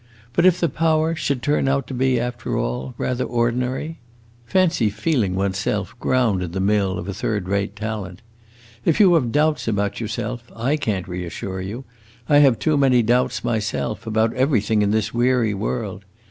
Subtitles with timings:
[0.33, 3.99] But if the power should turn out to be, after all, rather ordinary?
[4.47, 8.23] Fancy feeling one's self ground in the mill of a third rate talent!
[8.83, 11.83] If you have doubts about yourself, I can't reassure you;
[12.27, 16.03] I have too many doubts myself, about everything in this weary world.